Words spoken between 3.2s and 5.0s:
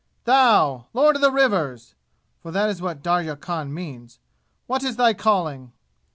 Khan means.) What is